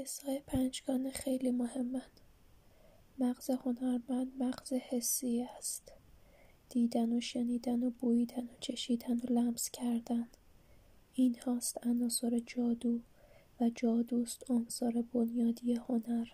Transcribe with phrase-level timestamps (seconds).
[0.00, 2.20] حسای پنجگانه خیلی مهمند
[3.18, 5.92] مغز هنرمند مغز حسی است.
[6.68, 10.28] دیدن و شنیدن و بویدن و چشیدن و لمس کردن.
[11.14, 13.00] این هاست عناصر جادو
[13.60, 16.26] و جادوست عنصر بنیادی هنر.